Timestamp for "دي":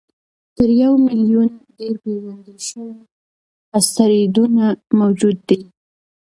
5.49-5.59